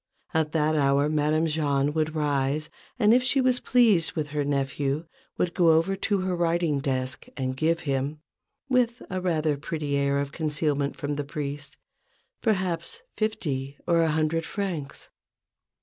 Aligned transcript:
At 0.33 0.51
that 0.53 0.75
hour 0.75 1.09
Madame 1.09 1.45
Jahn 1.45 1.93
would 1.93 2.15
rise, 2.15 2.71
and, 2.97 3.13
if 3.13 3.21
she 3.21 3.39
was 3.39 3.59
pleased 3.59 4.13
with 4.13 4.29
her 4.29 4.43
nephew, 4.43 5.05
would 5.37 5.53
go 5.53 5.69
over 5.73 5.95
to 5.95 6.21
her 6.21 6.35
writing 6.35 6.79
desk 6.79 7.27
and 7.37 7.55
give 7.55 7.81
him, 7.81 8.19
with 8.67 9.03
a 9.11 9.21
rather 9.21 9.57
pretty 9.57 9.95
air 9.95 10.17
of 10.17 10.31
concealment 10.31 10.95
from 10.95 11.17
the 11.17 11.23
priest, 11.23 11.77
perhaps 12.41 13.03
fifty 13.15 13.77
or 13.85 14.01
a 14.01 14.09
hundred 14.09 14.43
francs. 14.43 15.09